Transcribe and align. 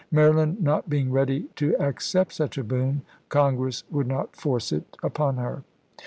Maryland 0.09 0.59
not 0.59 0.89
being 0.89 1.11
ready 1.11 1.47
to 1.55 1.77
accept 1.77 2.33
such 2.33 2.57
a 2.57 2.63
boon. 2.63 3.03
Congress 3.29 3.83
would 3.91 4.07
not 4.07 4.35
force 4.35 4.71
it 4.71 4.97
upon 5.03 5.37
her. 5.37 5.61